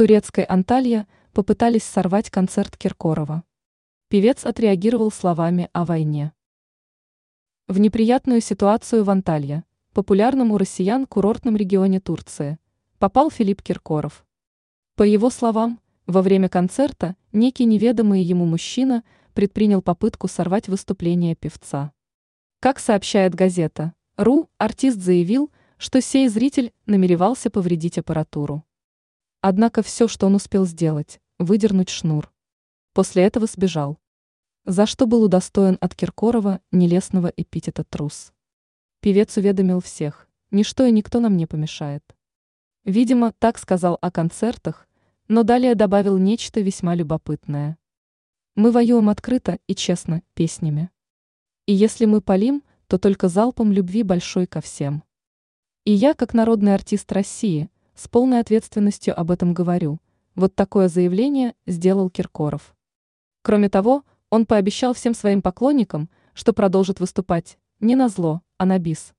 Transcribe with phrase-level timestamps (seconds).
[0.00, 3.44] турецкой Анталье попытались сорвать концерт Киркорова.
[4.08, 6.32] Певец отреагировал словами о войне.
[7.68, 12.58] В неприятную ситуацию в Анталье, популярном у россиян курортном регионе Турции,
[12.98, 14.24] попал Филипп Киркоров.
[14.96, 19.04] По его словам, во время концерта некий неведомый ему мужчина
[19.34, 21.92] предпринял попытку сорвать выступление певца.
[22.60, 28.64] Как сообщает газета «Ру», артист заявил, что сей зритель намеревался повредить аппаратуру.
[29.42, 32.30] Однако все, что он успел сделать, выдернуть шнур.
[32.92, 33.98] После этого сбежал.
[34.66, 38.32] За что был удостоен от Киркорова нелестного эпитета трус.
[39.00, 42.04] Певец уведомил всех, ничто и никто нам не помешает.
[42.84, 44.86] Видимо, так сказал о концертах,
[45.28, 47.78] но далее добавил нечто весьма любопытное.
[48.56, 50.90] Мы воюем открыто и честно песнями.
[51.64, 55.02] И если мы палим, то только залпом любви большой ко всем.
[55.84, 60.00] И я, как народный артист России, с полной ответственностью об этом говорю.
[60.34, 62.74] Вот такое заявление сделал Киркоров.
[63.42, 68.78] Кроме того, он пообещал всем своим поклонникам, что продолжит выступать не на зло, а на
[68.78, 69.12] бис.